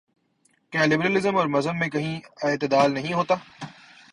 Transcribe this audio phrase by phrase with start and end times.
[0.71, 3.35] کیا liberalism اور مذہب میں کہیں اعتدال نہیں ہوتا؟